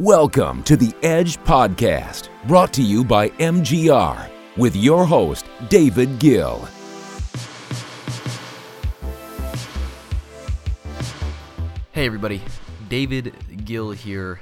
[0.00, 6.68] Welcome to the Edge Podcast, brought to you by MGR, with your host, David Gil.
[11.90, 12.40] Hey, everybody.
[12.88, 13.34] David
[13.64, 14.38] Gil here.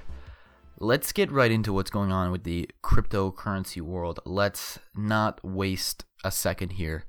[0.79, 4.21] Let's get right into what's going on with the cryptocurrency world.
[4.27, 7.07] Let's not waste a second here.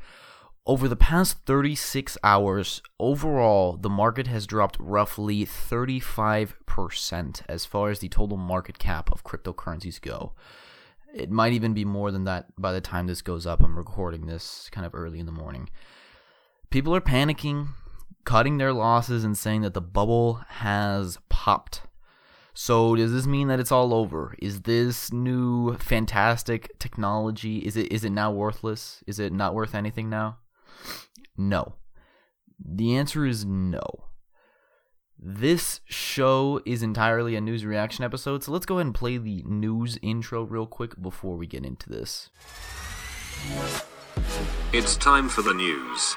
[0.68, 8.00] Over the past 36 hours, overall, the market has dropped roughly 35% as far as
[8.00, 10.34] the total market cap of cryptocurrencies go.
[11.14, 13.64] It might even be more than that by the time this goes up.
[13.64, 15.70] I'm recording this kind of early in the morning.
[16.70, 17.70] People are panicking,
[18.26, 21.84] cutting their losses, and saying that the bubble has popped.
[22.54, 24.36] So does this mean that it's all over?
[24.40, 29.02] Is this new fantastic technology is it is it now worthless?
[29.08, 30.40] Is it not worth anything now?
[31.38, 31.76] No.
[32.60, 33.82] The answer is no.
[35.20, 39.44] This show is entirely a news reaction episode, so let's go ahead and play the
[39.48, 42.30] news intro real quick before we get into this.
[44.74, 46.16] It's time for the news.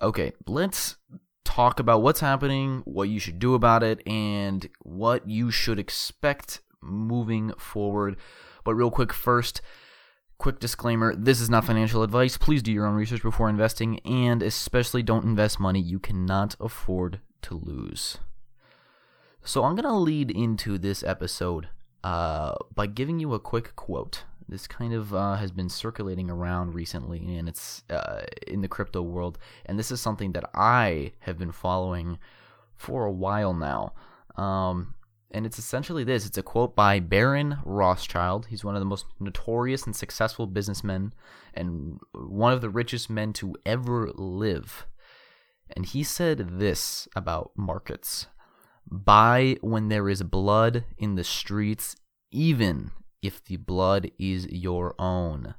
[0.00, 0.96] Okay, let's
[1.44, 6.60] talk about what's happening, what you should do about it, and what you should expect
[6.80, 8.16] moving forward.
[8.62, 9.62] But, real quick, first,
[10.38, 12.36] quick disclaimer this is not financial advice.
[12.36, 17.20] Please do your own research before investing, and especially don't invest money you cannot afford
[17.42, 18.18] to lose.
[19.42, 21.68] So, I'm going to lead into this episode
[22.02, 24.24] uh, by giving you a quick quote.
[24.48, 29.02] This kind of uh, has been circulating around recently, and it's uh, in the crypto
[29.02, 29.38] world.
[29.64, 32.18] And this is something that I have been following
[32.76, 33.92] for a while now.
[34.36, 34.94] Um,
[35.30, 38.46] and it's essentially this it's a quote by Baron Rothschild.
[38.46, 41.12] He's one of the most notorious and successful businessmen
[41.54, 44.86] and one of the richest men to ever live.
[45.74, 48.26] And he said this about markets
[48.88, 51.96] Buy when there is blood in the streets,
[52.30, 55.54] even if the blood is your own.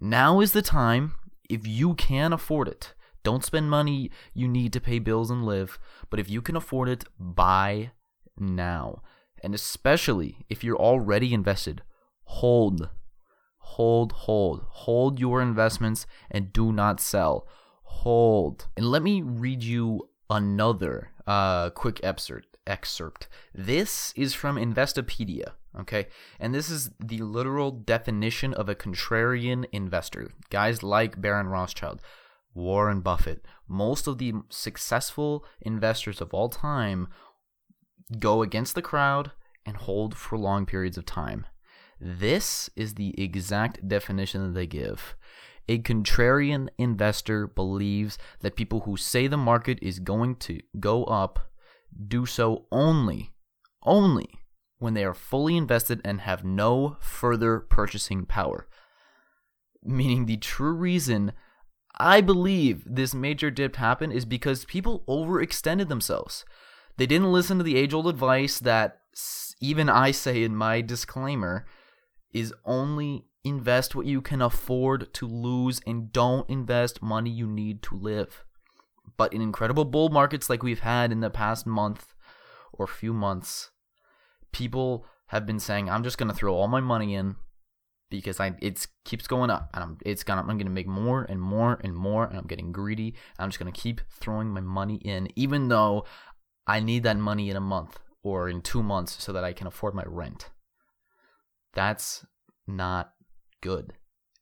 [0.00, 1.14] Now is the time,
[1.50, 2.94] if you can afford it.
[3.24, 5.78] Don't spend money you need to pay bills and live,
[6.10, 7.90] but if you can afford it, buy
[8.38, 9.02] now.
[9.42, 11.82] And especially if you're already invested,
[12.24, 12.88] hold.
[13.58, 14.64] Hold, hold.
[14.68, 17.46] Hold your investments and do not sell.
[17.82, 18.68] Hold.
[18.76, 22.56] And let me read you another uh, quick excerpt.
[22.66, 23.28] Excerpt.
[23.54, 25.52] This is from Investopedia.
[25.78, 26.06] Okay,
[26.38, 30.30] and this is the literal definition of a contrarian investor.
[30.48, 32.00] Guys like Baron Rothschild,
[32.54, 37.08] Warren Buffett, most of the successful investors of all time
[38.18, 39.32] go against the crowd
[39.66, 41.46] and hold for long periods of time.
[42.00, 45.16] This is the exact definition that they give.
[45.68, 51.50] A contrarian investor believes that people who say the market is going to go up
[52.06, 53.32] do so only,
[53.82, 54.28] only
[54.78, 58.68] when they are fully invested and have no further purchasing power.
[59.82, 61.32] Meaning, the true reason
[61.96, 66.44] I believe this major dip happened is because people overextended themselves.
[66.96, 69.00] They didn't listen to the age old advice that
[69.60, 71.66] even I say in my disclaimer
[72.32, 77.82] is only invest what you can afford to lose and don't invest money you need
[77.84, 78.44] to live.
[79.16, 82.14] But in incredible bull markets like we've had in the past month
[82.72, 83.70] or few months,
[84.52, 87.36] people have been saying, "I'm just gonna throw all my money in
[88.10, 91.40] because I it keeps going up, and I'm it's gonna I'm gonna make more and
[91.40, 93.14] more and more, and I'm getting greedy.
[93.38, 96.04] I'm just gonna keep throwing my money in, even though
[96.66, 99.66] I need that money in a month or in two months so that I can
[99.66, 100.50] afford my rent.
[101.74, 102.24] That's
[102.66, 103.12] not
[103.60, 103.94] good,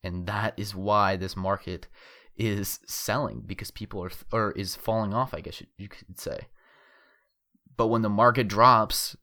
[0.02, 1.88] and that is why this market
[2.36, 5.34] is selling because people are or is falling off.
[5.34, 6.48] I guess you could say.
[7.76, 9.16] But when the market drops,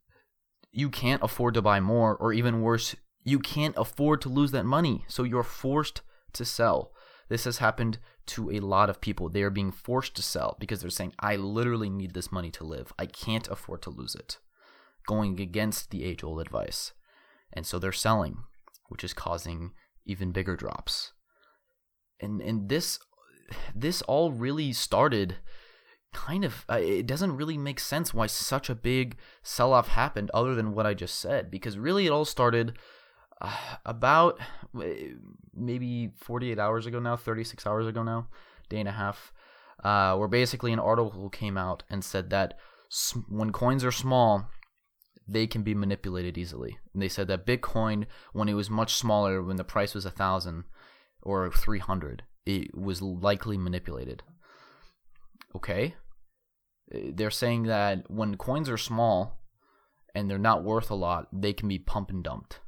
[0.71, 4.65] you can't afford to buy more, or even worse, you can't afford to lose that
[4.65, 5.05] money.
[5.07, 6.01] So you're forced
[6.33, 6.91] to sell.
[7.29, 9.29] This has happened to a lot of people.
[9.29, 12.63] They are being forced to sell because they're saying, I literally need this money to
[12.63, 12.91] live.
[12.97, 14.37] I can't afford to lose it.
[15.07, 16.93] Going against the age old advice.
[17.53, 18.43] And so they're selling,
[18.89, 19.71] which is causing
[20.05, 21.13] even bigger drops.
[22.19, 22.99] And and this
[23.75, 25.37] this all really started
[26.13, 30.31] kind of uh, it doesn't really make sense why such a big sell off happened
[30.33, 32.77] other than what I just said because really it all started
[33.85, 34.39] about
[34.77, 34.83] uh,
[35.55, 38.27] maybe 48 hours ago now 36 hours ago now
[38.69, 39.33] day and a half
[39.83, 42.57] uh, where basically an article came out and said that
[43.29, 44.49] when coins are small
[45.27, 49.43] they can be manipulated easily and they said that bitcoin when it was much smaller
[49.43, 50.63] when the price was a thousand
[51.21, 54.23] or 300 it was likely manipulated
[55.55, 55.95] Okay.
[56.93, 59.41] Uh, They're saying that when coins are small
[60.15, 62.59] and they're not worth a lot, they can be pump and dumped.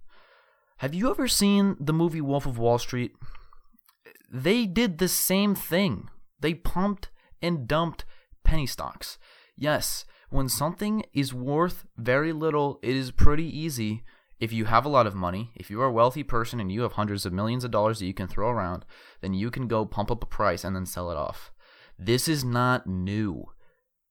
[0.81, 3.11] Have you ever seen the movie Wolf of Wall Street?
[4.33, 6.09] They did the same thing.
[6.39, 8.03] They pumped and dumped
[8.43, 9.19] penny stocks.
[9.55, 14.03] Yes, when something is worth very little, it is pretty easy.
[14.39, 16.81] If you have a lot of money, if you are a wealthy person and you
[16.81, 18.83] have hundreds of millions of dollars that you can throw around,
[19.21, 21.51] then you can go pump up a price and then sell it off.
[21.99, 23.45] This is not new.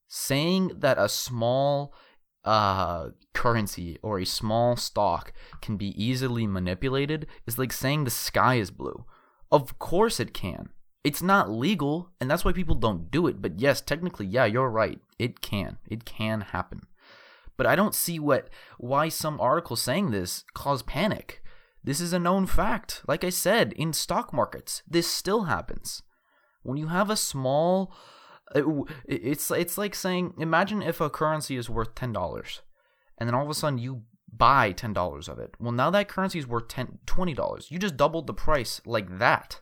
[0.06, 1.93] Saying that a small
[2.44, 8.56] uh, currency or a small stock can be easily manipulated is like saying the sky
[8.56, 9.04] is blue.
[9.50, 10.70] Of course it can.
[11.02, 13.40] It's not legal, and that's why people don't do it.
[13.40, 15.00] But yes, technically, yeah, you're right.
[15.19, 15.78] It can.
[15.88, 16.82] It can happen.
[17.56, 18.48] But I don't see what
[18.78, 21.42] why some articles saying this cause panic.
[21.82, 23.02] This is a known fact.
[23.08, 26.02] Like I said, in stock markets, this still happens.
[26.62, 27.94] When you have a small
[28.55, 32.61] Uh, it- it's it's like saying imagine if a currency is worth $10
[33.19, 34.02] and then all of a sudden you
[34.32, 35.55] buy $10 of it.
[35.58, 37.70] Well, now that currency is worth 10 $20.
[37.70, 39.61] You just doubled the price like that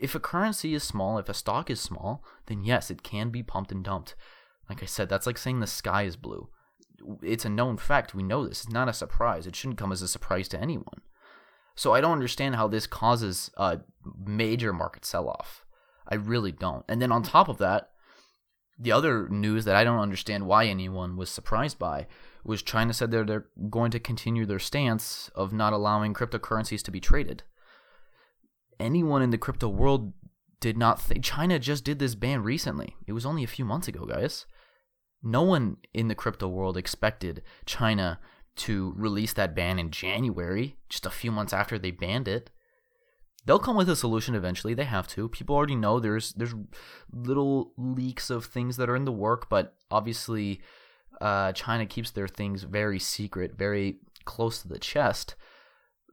[0.00, 3.40] if a currency is small, if a stock is small, then yes, it can be
[3.42, 4.16] pumped and dumped.
[4.68, 6.48] Like I said, that's like saying the sky is blue.
[7.22, 8.12] It's a known fact.
[8.12, 8.64] We know this.
[8.64, 9.46] It's not a surprise.
[9.46, 11.02] It shouldn't come as a surprise to anyone.
[11.76, 13.78] So I don't understand how this causes a
[14.26, 15.64] major market sell off.
[16.08, 16.84] I really don't.
[16.88, 17.90] And then on top of that,
[18.78, 22.06] the other news that I don't understand why anyone was surprised by
[22.44, 26.90] was China said they're, they're going to continue their stance of not allowing cryptocurrencies to
[26.90, 27.44] be traded
[28.82, 30.12] anyone in the crypto world
[30.60, 32.96] did not think China just did this ban recently.
[33.06, 34.46] It was only a few months ago, guys.
[35.22, 38.18] No one in the crypto world expected China
[38.56, 42.50] to release that ban in January, just a few months after they banned it.
[43.44, 44.74] They'll come with a solution eventually.
[44.74, 45.28] They have to.
[45.28, 46.54] People already know there's there's
[47.12, 50.60] little leaks of things that are in the work, but obviously,
[51.20, 55.34] uh, China keeps their things very secret, very close to the chest.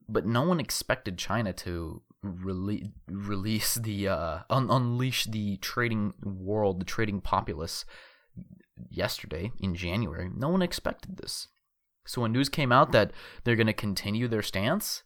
[0.08, 6.82] But no one expected China to rele- release the uh, un- unleash the trading world,
[6.82, 7.86] the trading populace
[8.90, 10.30] yesterday in January.
[10.36, 11.48] No one expected this.
[12.06, 13.12] So when news came out that
[13.44, 15.04] they're going to continue their stance,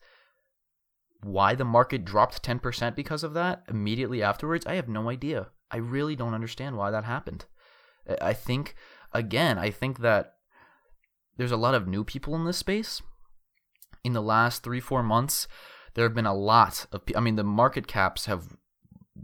[1.24, 5.48] why the market dropped 10% because of that immediately afterwards, I have no idea.
[5.72, 7.46] I really don't understand why that happened.
[8.22, 8.76] I- think
[9.12, 10.36] again, I think that
[11.38, 13.02] there's a lot of new people in this space.
[14.04, 15.48] In the last 3-4 months,
[15.94, 18.58] there have been a lot of I mean the market caps have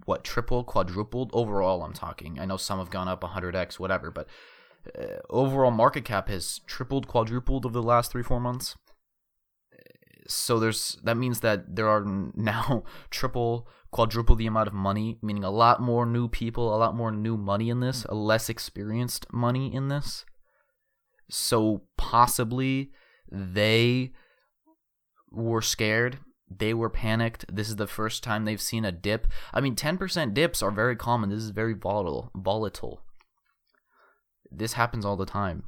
[0.05, 2.39] what triple quadrupled overall I'm talking.
[2.39, 4.27] I know some have gone up 100x whatever, but
[4.97, 8.77] uh, overall market cap has tripled quadrupled over the last 3 4 months.
[10.29, 12.05] So there's that means that there are
[12.35, 16.95] now triple quadruple the amount of money, meaning a lot more new people, a lot
[16.95, 20.25] more new money in this, a less experienced money in this.
[21.29, 22.91] So possibly
[23.31, 24.11] they
[25.31, 27.45] were scared they were panicked.
[27.53, 29.27] This is the first time they've seen a dip.
[29.53, 31.29] I mean, 10% dips are very common.
[31.29, 32.31] This is very volatile.
[32.35, 33.01] Volatile.
[34.51, 35.63] This happens all the time.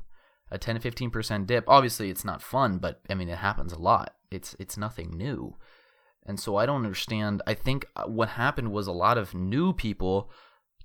[0.50, 1.64] A 10 to 15% dip.
[1.68, 4.16] Obviously, it's not fun, but I mean, it happens a lot.
[4.32, 5.58] It's it's nothing new.
[6.26, 7.42] And so I don't understand.
[7.48, 10.30] I think uh, what happened was a lot of new people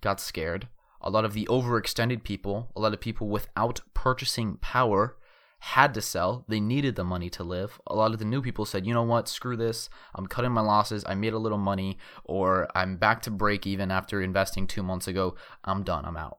[0.00, 0.68] got scared.
[1.00, 5.16] A lot of the overextended people, a lot of people without purchasing power
[5.60, 6.44] had to sell.
[6.48, 7.80] They needed the money to live.
[7.86, 9.88] A lot of the new people said, you know what, screw this.
[10.14, 11.04] I'm cutting my losses.
[11.06, 15.06] I made a little money, or I'm back to break even after investing two months
[15.06, 15.34] ago.
[15.64, 16.04] I'm done.
[16.04, 16.38] I'm out.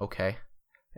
[0.00, 0.38] Okay.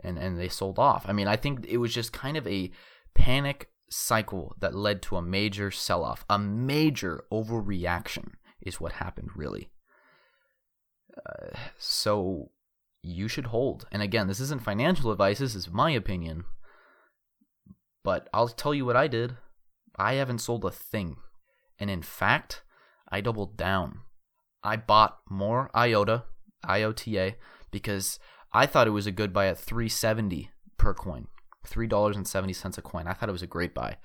[0.03, 1.05] And, and they sold off.
[1.07, 2.71] I mean, I think it was just kind of a
[3.15, 6.25] panic cycle that led to a major sell off.
[6.29, 9.69] A major overreaction is what happened, really.
[11.17, 12.51] Uh, so
[13.01, 13.87] you should hold.
[13.91, 16.45] And again, this isn't financial advice, this is my opinion.
[18.03, 19.37] But I'll tell you what I did.
[19.97, 21.17] I haven't sold a thing.
[21.79, 22.63] And in fact,
[23.09, 24.01] I doubled down.
[24.63, 26.23] I bought more IOTA,
[26.67, 27.35] IOTA,
[27.71, 28.19] because
[28.53, 31.27] I thought it was a good buy at 370 per coin.
[31.69, 33.07] $3.70 a coin.
[33.07, 33.97] I thought it was a great buy.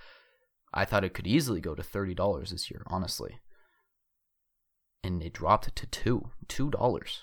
[0.74, 3.40] I thought it could easily go to $30 this year, honestly.
[5.04, 7.18] And it dropped to 2, $2.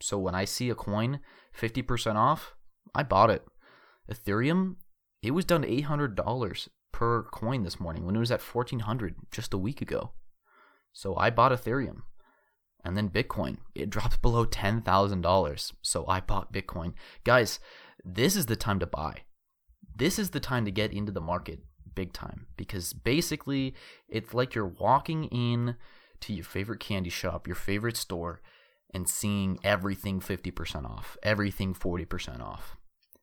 [0.00, 1.20] So when I see a coin
[1.58, 2.54] 50% off,
[2.94, 3.44] I bought it.
[4.10, 4.76] Ethereum,
[5.22, 9.52] it was down to $800 per coin this morning when it was at 1400 just
[9.52, 10.12] a week ago.
[10.92, 12.02] So I bought Ethereum.
[12.84, 15.72] And then Bitcoin, it dropped below $10,000.
[15.82, 16.94] So I bought Bitcoin.
[17.24, 17.58] Guys,
[18.04, 19.22] this is the time to buy.
[19.94, 21.60] This is the time to get into the market
[21.94, 23.74] big time because basically
[24.08, 25.76] it's like you're walking in
[26.20, 28.40] to your favorite candy shop, your favorite store,
[28.94, 32.76] and seeing everything 50% off, everything 40% off.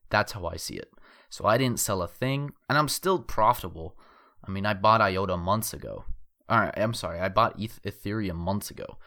[0.10, 0.92] That's how I see it.
[1.30, 3.98] So I didn't sell a thing, and I'm still profitable.
[4.46, 6.06] I mean, I bought IOTA months ago.
[6.50, 8.98] All right, I'm sorry, I bought Ethereum months ago.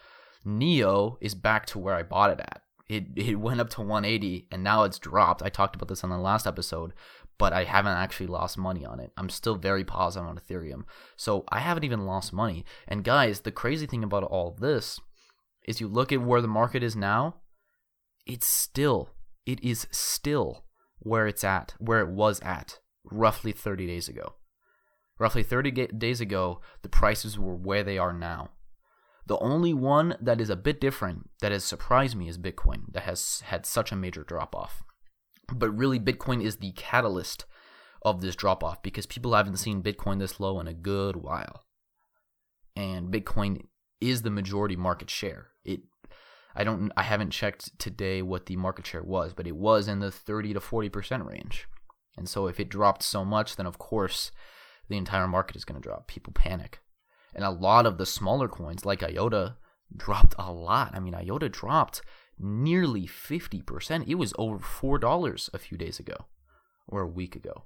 [0.45, 2.62] Neo is back to where I bought it at.
[2.88, 5.43] It it went up to 180 and now it's dropped.
[5.43, 6.93] I talked about this on the last episode,
[7.38, 9.12] but I haven't actually lost money on it.
[9.16, 10.85] I'm still very positive on Ethereum.
[11.16, 12.64] So I haven't even lost money.
[12.88, 15.00] And guys, the crazy thing about all this
[15.66, 17.37] is you look at where the market is now,
[18.26, 19.11] it's still
[19.47, 20.64] it is still
[20.99, 24.35] where it's at, where it was at roughly 30 days ago.
[25.19, 28.50] Roughly 30 days ago, the prices were where they are now.
[29.26, 33.05] The only one that is a bit different that has surprised me is Bitcoin, that
[33.05, 34.83] has had such a major drop off.
[35.53, 37.45] But really, Bitcoin is the catalyst
[38.03, 41.65] of this drop off because people haven't seen Bitcoin this low in a good while.
[42.75, 43.67] And Bitcoin
[44.00, 45.49] is the majority market share.
[45.65, 45.81] It
[46.55, 50.00] I don't I haven't checked today what the market share was, but it was in
[50.00, 51.67] the 30 to 40% range.
[52.17, 54.31] And so if it dropped so much, then of course
[54.88, 56.07] the entire market is going to drop.
[56.07, 56.81] People panic.
[57.35, 59.57] And a lot of the smaller coins like IOTA
[59.95, 60.93] dropped a lot.
[60.95, 62.03] I mean, IOTA dropped
[62.38, 64.07] nearly 50%.
[64.07, 66.26] It was over $4 a few days ago
[66.88, 67.64] or a week ago.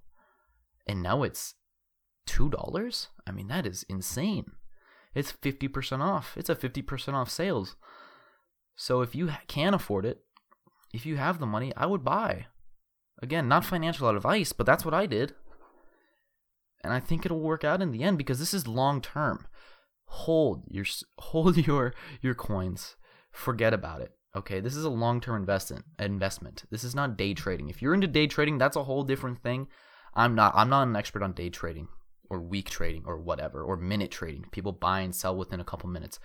[0.87, 1.55] And now it's
[2.29, 3.07] $2?
[3.27, 4.53] I mean, that is insane.
[5.15, 6.37] It's 50% off.
[6.37, 7.77] It's a 50% off sales.
[8.77, 10.23] So if you can afford it,
[10.93, 12.47] if you have the money, I would buy.
[13.23, 15.35] Again, not financial advice, but that's what I did.
[16.83, 19.47] And I think it'll work out in the end because this is long term.
[20.07, 20.87] Hold your
[21.19, 22.97] hold your your coins.
[23.31, 24.13] Forget about it.
[24.37, 25.85] Okay, this is a long-term investment.
[25.99, 26.65] Investment.
[26.71, 27.69] This is not day trading.
[27.69, 29.67] If you're into day trading, that's a whole different thing.
[30.15, 30.53] I'm not.
[30.55, 31.89] I'm not an expert on day trading
[32.29, 34.45] or week trading or whatever or minute trading.
[34.53, 36.21] People buy and sell within a couple minutes.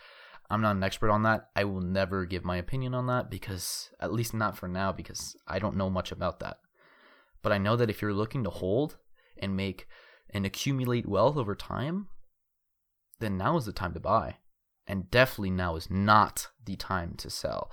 [0.51, 1.49] I'm not an expert on that.
[1.55, 5.35] I will never give my opinion on that because, at least not for now, because
[5.47, 6.57] I don't know much about that.
[7.41, 8.97] But I know that if you're looking to hold
[9.37, 9.87] and make
[10.29, 12.07] and accumulate wealth over time,
[13.19, 14.37] then now is the time to buy.
[14.85, 17.71] And definitely now is not the time to sell.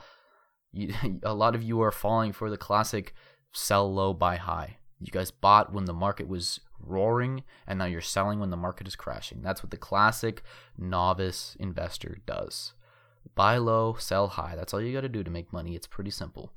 [0.73, 3.14] You, a lot of you are falling for the classic
[3.52, 4.79] sell low, buy high.
[5.00, 8.87] You guys bought when the market was roaring, and now you're selling when the market
[8.87, 9.43] is crashing.
[9.43, 10.43] That's what the classic
[10.79, 12.73] novice investor does.
[13.35, 14.55] Buy low, sell high.
[14.57, 15.75] That's all you got to do to make money.
[15.75, 16.52] It's pretty simple.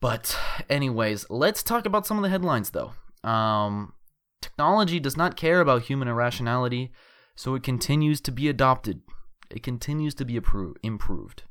[0.00, 2.92] But, anyways, let's talk about some of the headlines, though.
[3.28, 3.94] Um,
[4.40, 6.92] technology does not care about human irrationality,
[7.34, 9.00] so it continues to be adopted.
[9.50, 10.36] It continues to be
[10.82, 11.42] improved.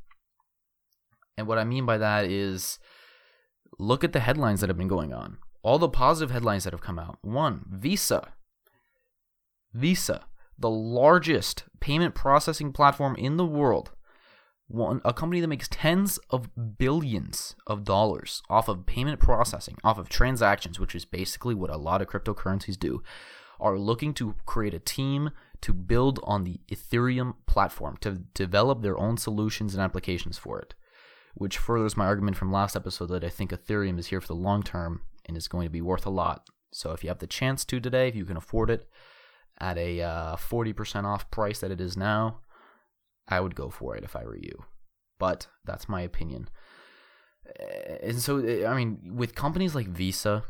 [1.38, 2.79] And what I mean by that is
[3.77, 5.38] look at the headlines that have been going on.
[5.62, 7.20] All the positive headlines that have come out.
[7.22, 8.34] One, Visa.
[9.74, 10.25] Visa,
[10.58, 13.91] the largest payment processing platform in the world.
[14.67, 19.98] One, a company that makes tens of billions of dollars off of payment processing, off
[19.98, 23.01] of transactions, which is basically what a lot of cryptocurrencies do,
[23.60, 28.98] are looking to create a team to build on the Ethereum platform, to develop their
[28.98, 30.74] own solutions and applications for it
[31.38, 34.34] which furthers my argument from last episode that I think Ethereum is here for the
[34.34, 36.50] long term and is going to be worth a lot.
[36.74, 38.89] So if you have the chance to today, if you can afford it
[39.60, 42.39] at a uh, 40% off price that it is now,
[43.27, 44.65] I would go for it if I were you.
[45.20, 46.50] But that's my opinion.
[47.60, 50.44] Eh, and so, eh, I mean, with companies like Visa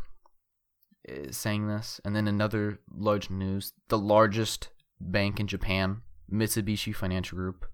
[1.08, 4.70] eh, saying this, and then another large news, the largest
[5.02, 6.02] bank in Japan,
[6.32, 7.66] Mitsubishi Financial Group,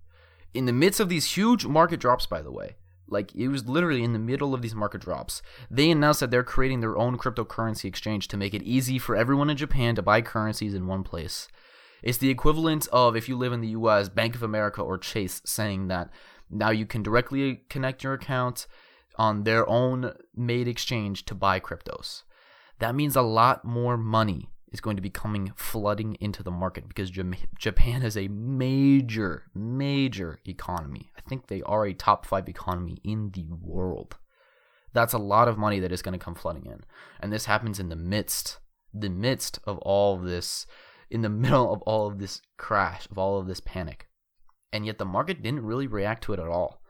[0.53, 2.75] in the midst of these huge market drops, by the way,
[3.07, 5.41] like it was literally in the middle of these market drops.
[5.69, 9.49] They announced that they're creating their own cryptocurrency exchange to make it easy for everyone
[9.49, 11.47] in Japan to buy currencies in one place.
[12.01, 15.41] It's the equivalent of if you live in the US, Bank of America or Chase
[15.45, 16.09] saying that
[16.49, 18.67] now you can directly connect your account
[19.15, 22.23] on their own made exchange to buy cryptos.
[22.79, 26.87] That means a lot more money is going to be coming flooding into the market
[26.87, 31.11] because Japan is a major, major economy.
[31.15, 34.17] I think they are a top five economy in the world.
[34.91, 36.81] That's a lot of money that is going to come flooding in.
[37.19, 38.59] And this happens in the midst,
[38.93, 40.65] the midst of all of this,
[41.09, 44.07] in the middle of all of this crash, of all of this panic.
[44.71, 46.81] And yet the market didn't really react to it at all.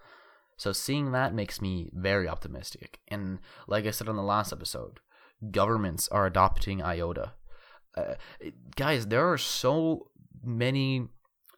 [0.55, 2.99] So seeing that makes me very optimistic.
[3.09, 5.01] And like I said on the last episode,
[5.51, 7.33] governments are adopting IOTA
[7.95, 8.15] uh,
[8.75, 10.09] guys, there are so
[10.43, 11.07] many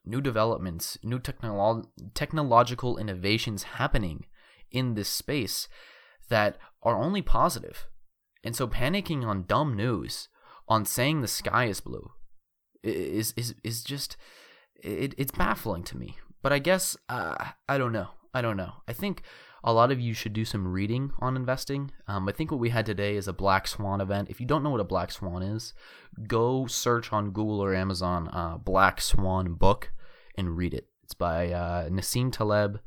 [0.06, 4.26] new developments, new technolo- technological innovations happening
[4.72, 5.68] in this space
[6.30, 7.88] that are only positive.
[8.44, 10.30] And so panicking on dumb news,
[10.68, 12.12] on saying the sky is blue,
[12.84, 14.18] is is is just
[14.76, 16.18] it, it's baffling to me.
[16.42, 17.36] But I guess uh,
[17.68, 18.10] I don't know.
[18.34, 18.74] I don't know.
[18.88, 19.24] I think
[19.66, 21.90] a lot of you should do some reading on investing.
[22.08, 24.30] Um, I think what we had today is a Black Swan event.
[24.30, 25.74] If you don't know what a Black Swan is,
[26.28, 29.92] go search on Google or Amazon uh, Black Swan book
[30.38, 30.88] and read it.
[31.04, 32.80] It's by uh, Nassim Taleb,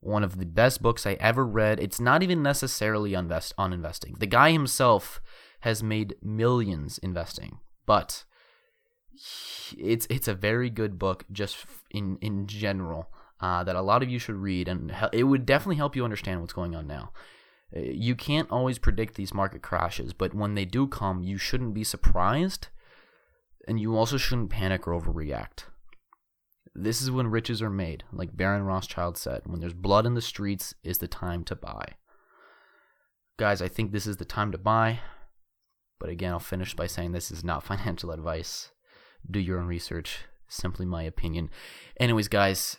[0.00, 1.78] one of the best books I ever read.
[1.78, 4.16] It's not even necessarily invest on investing.
[4.18, 5.22] The guy himself
[5.60, 8.24] has made millions investing, but
[9.76, 13.08] it's it's a very good book just in in general
[13.40, 16.40] uh, that a lot of you should read, and it would definitely help you understand
[16.40, 17.12] what's going on now.
[17.76, 21.74] Uh, you can't always predict these market crashes, but when they do come, you shouldn't
[21.74, 22.68] be surprised,
[23.66, 25.64] and you also shouldn't panic or overreact.
[26.74, 29.42] This is when riches are made, like Baron Rothschild said.
[29.46, 31.94] When there's blood in the streets, is the time to buy.
[33.36, 35.00] Guys, I think this is the time to buy.
[35.98, 38.70] But again, I'll finish by saying this is not financial advice.
[39.28, 40.20] Do your own research.
[40.48, 41.50] Simply my opinion.
[41.98, 42.78] Anyways, guys,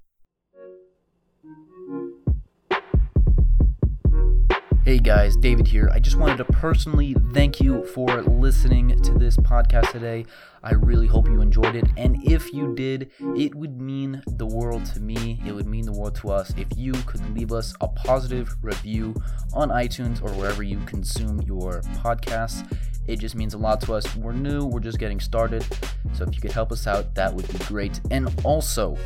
[4.91, 5.89] Hey guys, David here.
[5.93, 10.25] I just wanted to personally thank you for listening to this podcast today.
[10.63, 11.85] I really hope you enjoyed it.
[11.95, 15.41] And if you did, it would mean the world to me.
[15.47, 19.15] It would mean the world to us if you could leave us a positive review
[19.53, 22.69] on iTunes or wherever you consume your podcasts.
[23.07, 24.13] It just means a lot to us.
[24.17, 25.65] We're new, we're just getting started.
[26.11, 28.01] So if you could help us out, that would be great.
[28.11, 28.97] And also,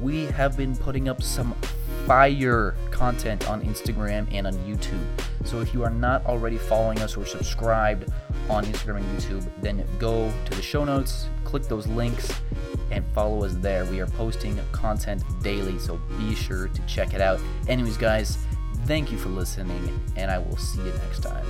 [0.00, 1.54] we have been putting up some
[2.08, 5.04] fire content on Instagram and on YouTube.
[5.44, 8.10] So if you are not already following us or subscribed
[8.48, 12.32] on Instagram and YouTube, then go to the show notes, click those links,
[12.90, 13.84] and follow us there.
[13.84, 17.40] We are posting content daily, so be sure to check it out.
[17.68, 18.38] Anyways, guys,
[18.86, 21.44] thank you for listening, and I will see you next time.